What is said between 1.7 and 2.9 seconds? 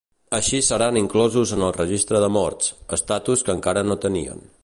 registre de morts,